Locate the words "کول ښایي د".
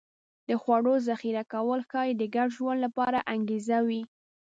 1.53-2.23